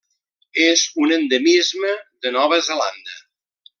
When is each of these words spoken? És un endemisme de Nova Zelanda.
És 0.67 0.85
un 1.03 1.13
endemisme 1.17 1.93
de 2.25 2.33
Nova 2.39 2.59
Zelanda. 2.71 3.19